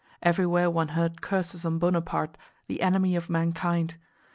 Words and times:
Everywhere 0.23 0.71
one 0.71 0.87
heard 0.97 1.21
curses 1.21 1.63
on 1.63 1.77
Bonaparte, 1.77 2.35
"the 2.65 2.81
enemy 2.81 3.15
of 3.15 3.29
mankind." 3.29 3.97